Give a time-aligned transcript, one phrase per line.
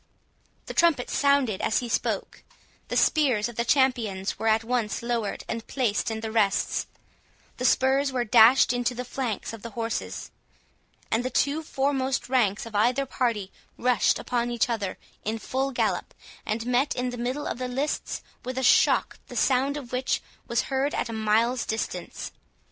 [0.65, 5.67] The trumpets sounded as he spoke—the spears of the champions were at once lowered and
[5.67, 10.31] placed in the rests—the spurs were dashed into the flanks of the horses,
[11.11, 16.15] and the two foremost ranks of either party rushed upon each other in full gallop,
[16.47, 20.19] and met in the middle of the lists with a shock, the sound of which
[20.47, 22.31] was heard at a mile's distance.